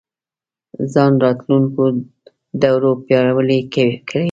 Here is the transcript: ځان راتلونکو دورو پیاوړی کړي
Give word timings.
ځان 0.93 1.13
راتلونکو 1.25 1.83
دورو 2.61 2.91
پیاوړی 3.05 3.59
کړي 3.73 3.93